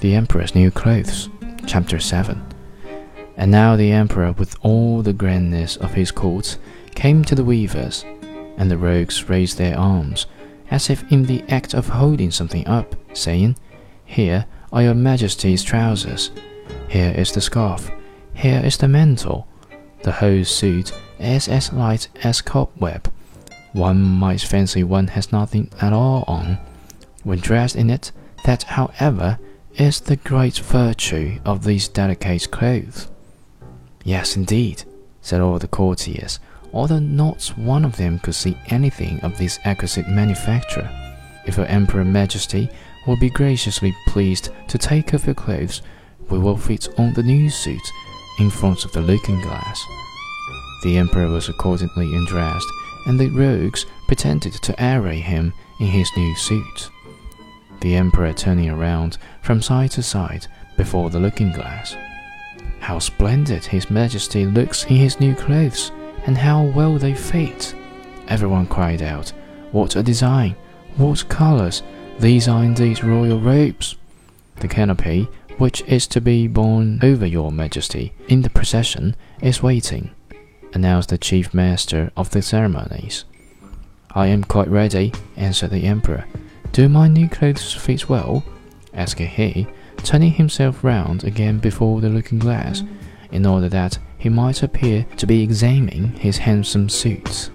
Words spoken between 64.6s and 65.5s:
in his new